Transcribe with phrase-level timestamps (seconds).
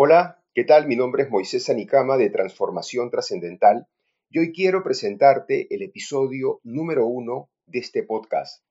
[0.00, 0.86] Hola, ¿qué tal?
[0.86, 3.88] Mi nombre es Moisés Anicama de Transformación Trascendental
[4.30, 8.62] y hoy quiero presentarte el episodio número uno de este podcast,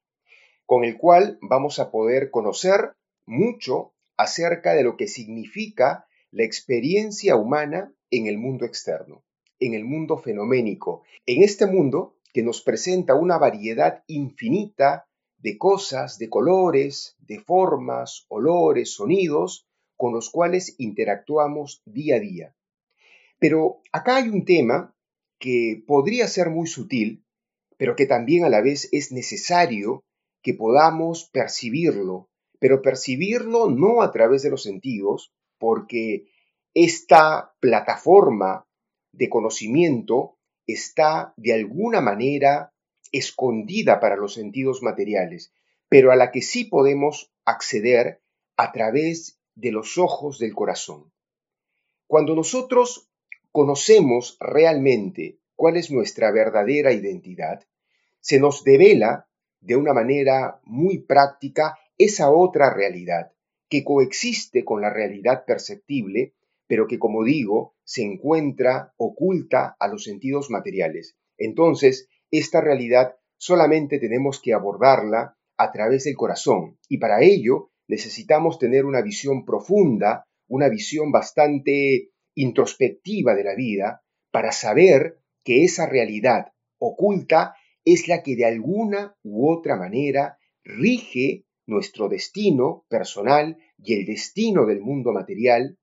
[0.66, 2.94] con el cual vamos a poder conocer
[3.26, 9.26] mucho acerca de lo que significa la experiencia humana en el mundo externo,
[9.60, 15.10] en el mundo fenoménico, en este mundo que nos presenta una variedad infinita
[15.40, 19.67] de cosas, de colores, de formas, olores, sonidos,
[19.98, 22.56] con los cuales interactuamos día a día.
[23.40, 24.96] Pero acá hay un tema
[25.40, 27.26] que podría ser muy sutil,
[27.78, 30.04] pero que también a la vez es necesario
[30.42, 32.30] que podamos percibirlo,
[32.60, 36.28] pero percibirlo no a través de los sentidos, porque
[36.74, 38.66] esta plataforma
[39.12, 40.38] de conocimiento
[40.68, 42.74] está de alguna manera
[43.12, 45.52] escondida para los sentidos materiales,
[45.90, 48.22] pero a la que sí podemos acceder
[48.58, 51.12] a través de los ojos del corazón.
[52.06, 53.10] Cuando nosotros
[53.52, 57.64] conocemos realmente cuál es nuestra verdadera identidad,
[58.20, 59.28] se nos devela
[59.60, 63.32] de una manera muy práctica esa otra realidad
[63.68, 66.36] que coexiste con la realidad perceptible,
[66.68, 71.18] pero que, como digo, se encuentra oculta a los sentidos materiales.
[71.38, 78.60] Entonces, esta realidad solamente tenemos que abordarla a través del corazón, y para ello necesitamos
[78.60, 85.88] tener una visión profunda, una visión bastante introspectiva de la vida, para saber que esa
[85.88, 93.94] realidad oculta es la que de alguna u otra manera rige nuestro destino personal y
[93.94, 95.78] el destino del mundo material,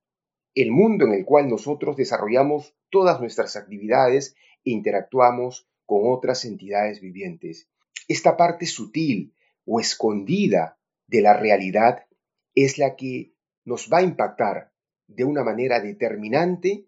[0.55, 7.01] el mundo en el cual nosotros desarrollamos todas nuestras actividades e interactuamos con otras entidades
[7.01, 7.69] vivientes.
[8.09, 12.07] Esta parte sutil o escondida de la realidad
[12.55, 13.35] es la que
[13.65, 14.73] nos va a impactar
[15.07, 16.87] de una manera determinante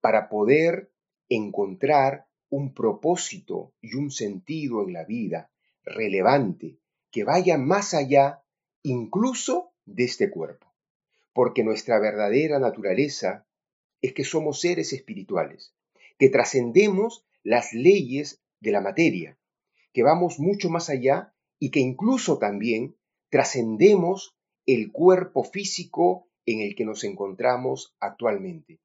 [0.00, 0.90] para poder
[1.28, 5.50] encontrar un propósito y un sentido en la vida
[5.84, 6.78] relevante
[7.10, 8.42] que vaya más allá
[8.82, 10.66] incluso de este cuerpo.
[11.32, 13.46] Porque nuestra verdadera naturaleza
[14.00, 15.74] es que somos seres espirituales,
[16.18, 19.38] que trascendemos las leyes de la materia,
[19.92, 22.96] que vamos mucho más allá y que incluso también
[23.32, 28.78] trascendemos el cuerpo físico en el que nos encontramos actualmente.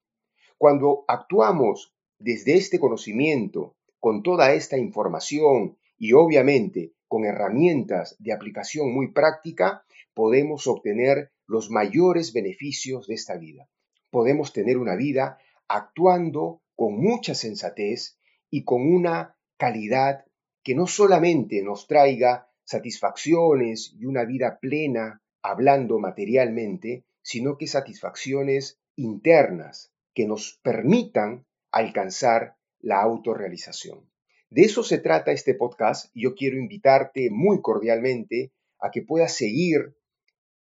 [0.58, 8.94] Cuando actuamos desde este conocimiento, con toda esta información y obviamente con herramientas de aplicación
[8.94, 13.68] muy práctica, podemos obtener los mayores beneficios de esta vida.
[14.12, 18.18] Podemos tener una vida actuando con mucha sensatez
[18.50, 20.24] y con una calidad
[20.64, 28.78] que no solamente nos traiga satisfacciones y una vida plena hablando materialmente, sino que satisfacciones
[28.98, 34.10] internas que nos permitan alcanzar la autorrealización.
[34.50, 39.34] De eso se trata este podcast y yo quiero invitarte muy cordialmente a que puedas
[39.34, 39.96] seguir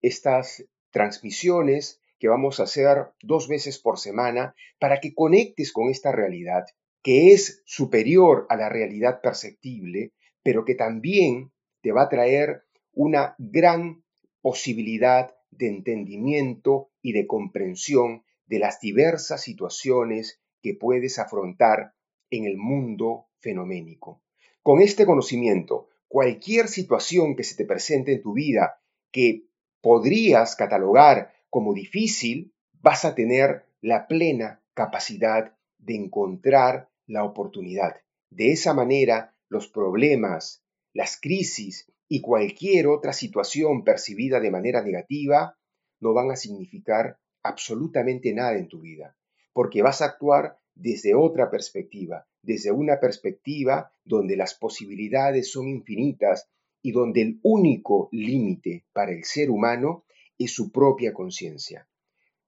[0.02, 6.12] estas transmisiones que vamos a hacer dos veces por semana para que conectes con esta
[6.12, 6.66] realidad
[7.02, 11.52] que es superior a la realidad perceptible, pero que también
[11.86, 12.64] te va a traer
[12.94, 14.04] una gran
[14.42, 21.94] posibilidad de entendimiento y de comprensión de las diversas situaciones que puedes afrontar
[22.32, 24.24] en el mundo fenoménico.
[24.64, 28.82] Con este conocimiento, cualquier situación que se te presente en tu vida
[29.12, 29.44] que
[29.80, 32.52] podrías catalogar como difícil,
[32.82, 37.98] vas a tener la plena capacidad de encontrar la oportunidad.
[38.32, 40.65] De esa manera, los problemas,
[40.96, 45.58] las crisis y cualquier otra situación percibida de manera negativa
[46.00, 49.18] no van a significar absolutamente nada en tu vida,
[49.52, 56.48] porque vas a actuar desde otra perspectiva, desde una perspectiva donde las posibilidades son infinitas
[56.82, 60.06] y donde el único límite para el ser humano
[60.38, 61.90] es su propia conciencia.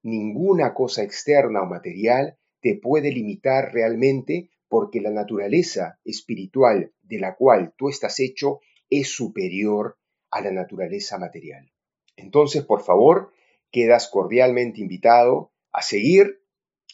[0.04, 7.36] Ninguna cosa externa o material te puede limitar realmente porque la naturaleza espiritual de la
[7.36, 8.60] cual tú estás hecho
[8.90, 9.98] es superior
[10.32, 11.72] a la naturaleza material.
[12.16, 13.32] Entonces, por favor,
[13.72, 16.42] quedas cordialmente invitado a seguir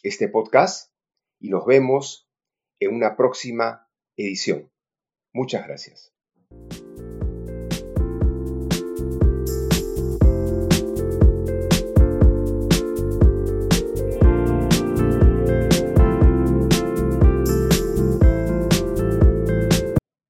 [0.02, 0.92] este podcast
[1.40, 2.28] y nos vemos
[2.80, 4.70] en una próxima edición.
[5.32, 6.14] Muchas gracias.